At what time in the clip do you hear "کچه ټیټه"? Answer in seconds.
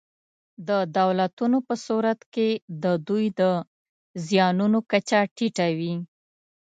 4.91-5.67